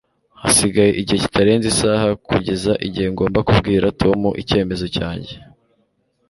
Hasigaye 0.41 0.91
igihe 1.01 1.19
kitarenze 1.23 1.65
isaha 1.73 2.07
kugeza 2.27 2.71
igihe 2.87 3.07
ngomba 3.13 3.39
kubwira 3.47 3.85
Tom 4.01 4.19
icyemezo 4.41 4.85
cyanjye. 4.95 5.33